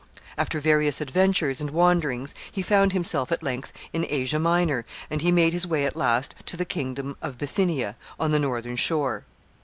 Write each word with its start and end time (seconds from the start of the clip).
After 0.35 0.59
various 0.59 0.99
adventures 0.99 1.61
and 1.61 1.69
wanderings, 1.69 2.33
he 2.51 2.63
found 2.63 2.91
himself 2.91 3.31
at 3.31 3.43
length 3.43 3.71
in 3.93 4.03
Asia 4.09 4.39
Minor, 4.39 4.83
and 5.11 5.21
he 5.21 5.31
made 5.31 5.53
his 5.53 5.67
way 5.67 5.85
at 5.85 5.95
last 5.95 6.33
to 6.47 6.57
the 6.57 6.65
kingdom 6.65 7.17
of 7.21 7.37
Bithynia, 7.37 7.95
on 8.19 8.31
the 8.31 8.39
northern 8.39 8.77
shore. 8.77 9.25